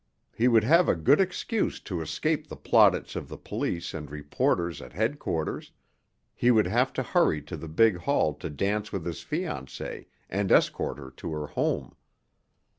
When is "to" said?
1.81-2.01, 6.93-7.03, 7.43-7.55, 8.33-8.49, 11.17-11.31